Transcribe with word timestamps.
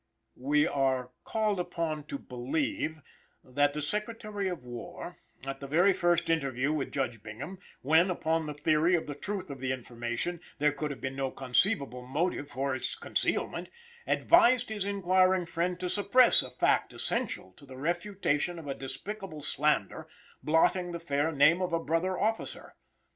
We 0.35 0.65
are 0.65 1.11
called 1.23 1.59
upon 1.59 2.05
to 2.05 2.17
believe 2.17 3.03
that 3.43 3.73
the 3.73 3.83
Secretary 3.83 4.47
of 4.47 4.65
War, 4.65 5.17
at 5.45 5.59
the 5.59 5.67
very 5.67 5.93
first 5.93 6.27
interview 6.27 6.73
with 6.73 6.91
Judge 6.91 7.21
Bingham, 7.21 7.59
when, 7.83 8.09
upon 8.09 8.47
the 8.47 8.55
theory 8.55 8.95
of 8.95 9.05
the 9.05 9.13
truth 9.13 9.51
of 9.51 9.59
the 9.59 9.71
information, 9.71 10.41
there 10.57 10.71
could 10.71 10.89
have 10.89 11.01
been 11.01 11.15
no 11.15 11.29
conceivable 11.29 12.01
motive 12.01 12.49
for 12.49 12.73
its 12.73 12.95
concealment, 12.95 13.69
advised 14.07 14.69
his 14.69 14.85
inquiring 14.85 15.45
friend 15.45 15.79
to 15.81 15.87
suppress 15.87 16.41
a 16.41 16.49
fact 16.49 16.93
essential 16.93 17.51
to 17.51 17.67
the 17.67 17.77
refutation 17.77 18.57
of 18.57 18.65
a 18.65 18.73
despicable 18.73 19.41
slander, 19.41 20.07
blotting 20.41 20.93
the 20.93 20.99
fair 20.99 21.31
name 21.31 21.61
of 21.61 21.73
a 21.73 21.79
brother 21.79 22.17
officer. 22.17 22.73